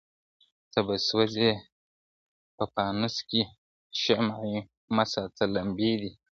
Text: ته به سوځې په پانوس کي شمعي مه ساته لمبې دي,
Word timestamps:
ته 0.71 0.79
به 0.87 0.95
سوځې 1.07 1.49
په 2.55 2.63
پانوس 2.75 3.15
کي 3.29 3.41
شمعي 4.01 4.57
مه 4.95 5.05
ساته 5.13 5.43
لمبې 5.55 5.91
دي, 6.01 6.11